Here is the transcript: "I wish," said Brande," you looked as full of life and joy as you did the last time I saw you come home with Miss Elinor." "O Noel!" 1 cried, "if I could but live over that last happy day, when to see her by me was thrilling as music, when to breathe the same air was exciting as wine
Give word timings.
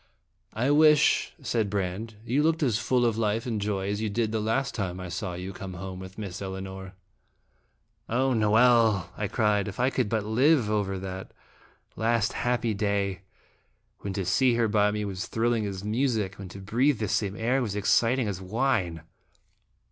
"I 0.65 0.71
wish," 0.71 1.31
said 1.43 1.69
Brande," 1.69 2.15
you 2.25 2.41
looked 2.41 2.63
as 2.63 2.79
full 2.79 3.05
of 3.05 3.19
life 3.19 3.45
and 3.45 3.61
joy 3.61 3.87
as 3.87 4.01
you 4.01 4.09
did 4.09 4.31
the 4.31 4.39
last 4.39 4.73
time 4.73 4.99
I 4.99 5.09
saw 5.09 5.35
you 5.35 5.53
come 5.53 5.75
home 5.75 5.99
with 5.99 6.17
Miss 6.17 6.41
Elinor." 6.41 6.95
"O 8.09 8.33
Noel!" 8.33 9.11
1 9.13 9.29
cried, 9.29 9.67
"if 9.67 9.79
I 9.79 9.91
could 9.91 10.09
but 10.09 10.25
live 10.25 10.71
over 10.71 10.97
that 10.97 11.31
last 11.95 12.33
happy 12.33 12.73
day, 12.73 13.21
when 13.99 14.13
to 14.13 14.25
see 14.25 14.55
her 14.55 14.67
by 14.67 14.89
me 14.89 15.05
was 15.05 15.27
thrilling 15.27 15.67
as 15.67 15.83
music, 15.83 16.39
when 16.39 16.49
to 16.49 16.57
breathe 16.59 16.97
the 16.97 17.07
same 17.07 17.35
air 17.35 17.61
was 17.61 17.75
exciting 17.75 18.27
as 18.27 18.41
wine 18.41 19.03